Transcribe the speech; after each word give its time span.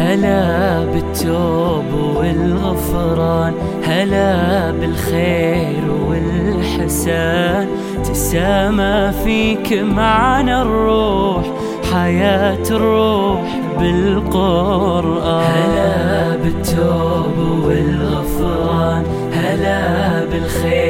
هلا 0.00 0.84
بالتوب 0.84 1.84
والغفران 2.16 3.54
هلا 3.84 4.70
بالخير 4.70 5.84
والحسان. 6.08 7.68
تسامى 8.04 9.12
فيك 9.24 9.72
معنا 9.82 10.62
الروح 10.62 11.44
حياة 11.92 12.66
الروح 12.70 13.60
بالقرآن. 13.78 15.44
هلا 15.44 16.36
بالتوب 16.36 17.36
والغفران 17.64 19.04
هلا 19.32 20.24
بالخير 20.24 20.89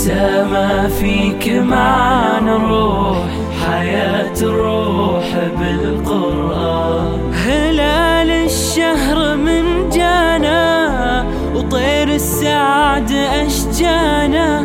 تسامى 0.00 0.88
فيك 0.88 1.48
معنا 1.48 2.56
الروح 2.56 3.26
حياة 3.66 4.34
الروح 4.42 5.26
بالقرآن. 5.58 7.34
هلال 7.34 8.30
الشهر 8.30 9.36
من 9.36 9.90
جانا 9.90 11.26
وطير 11.54 12.08
السعد 12.08 13.12
أشجانا. 13.12 14.64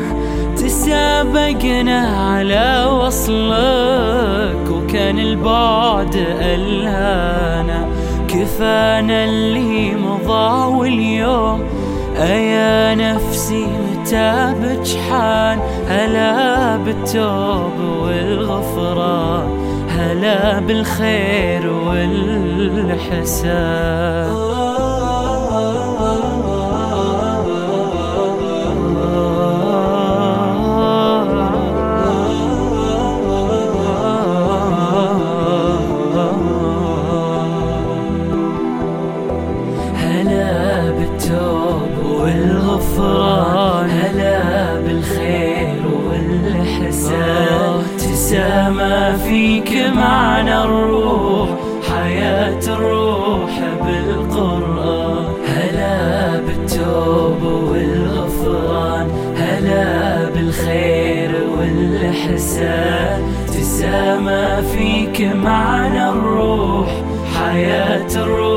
تسابقنا 0.58 2.00
على 2.00 2.86
وصلك 2.92 4.72
وكان 4.72 5.20
البعد 5.20 6.16
ألهانا. 6.42 7.88
كفانا 8.28 9.26
اللي 9.26 9.96
مضى 9.96 10.76
واليوم 10.76 11.64
أيا 12.18 12.96
نفسي 12.96 13.68
متى 14.06 14.54
بجحان 14.62 15.60
هلا 15.90 16.78
بالتوب 16.78 17.80
والغفران 17.80 19.48
هلا 19.90 20.60
بالخير 20.60 21.74
والحسان. 21.74 23.06
والغفران 42.86 43.90
هلا 43.90 44.80
بالخير 44.80 45.84
والحسان 46.08 47.84
تسامى 47.98 49.18
فيك 49.24 49.72
معنى 49.96 50.64
الروح 50.64 51.50
حياة 51.92 52.60
الروح 52.68 53.60
بالقرآن. 53.86 55.26
هلا 55.48 56.40
بالتوب 56.40 57.42
والغفران. 57.44 59.08
هلا 59.38 60.30
بالخير 60.30 61.32
والحسان 61.58 63.22
تسامى 63.48 64.62
فيك 64.74 65.36
معنى 65.36 66.10
الروح 66.10 66.90
حياة 67.40 68.08
الروح 68.16 68.55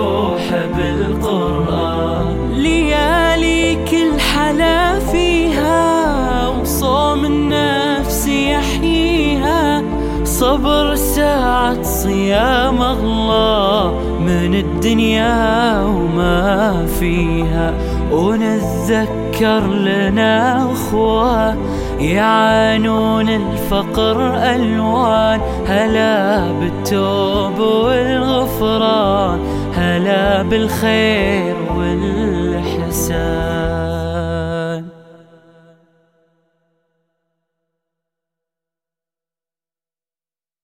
صبر 10.39 10.95
ساعة 10.95 11.83
صيام 11.83 12.83
الله 12.83 14.01
من 14.21 14.55
الدنيا 14.55 15.83
وما 15.83 16.87
فيها. 17.01 17.75
ونتذكر 18.13 19.67
لنا 19.67 20.63
أخوة 20.73 21.57
يعانون 22.01 23.29
الفقر 23.29 24.37
ألوان. 24.55 25.41
هلا 25.67 26.53
بالتوب 26.53 27.59
والغفران 27.59 29.39
هلا 29.75 30.43
بالخير 30.43 31.57
والحسان. 31.77 33.19